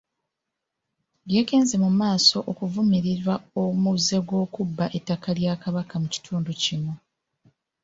[1.33, 6.93] Yagenze mumaaso okuvumirira omuze gw'okubba ettaka lya Kabaka mu kitundu kino.